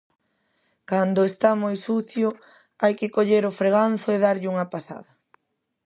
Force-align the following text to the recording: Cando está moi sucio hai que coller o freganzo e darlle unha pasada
Cando 0.89 1.21
está 1.31 1.51
moi 1.63 1.75
sucio 1.87 2.27
hai 2.81 2.93
que 2.99 3.11
coller 3.15 3.43
o 3.49 3.55
freganzo 3.59 4.07
e 4.15 4.17
darlle 4.25 4.51
unha 4.53 4.67
pasada 4.73 5.11